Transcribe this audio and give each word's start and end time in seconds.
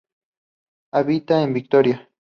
Habita 0.93 1.43
en 1.43 1.53
Victoria. 1.53 2.09